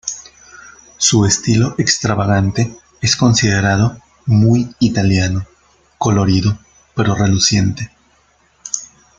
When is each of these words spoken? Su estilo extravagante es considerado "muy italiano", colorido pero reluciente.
Su 0.97 1.27
estilo 1.27 1.75
extravagante 1.77 2.75
es 3.01 3.15
considerado 3.15 3.99
"muy 4.25 4.75
italiano", 4.79 5.45
colorido 5.99 6.57
pero 6.95 7.13
reluciente. 7.13 7.91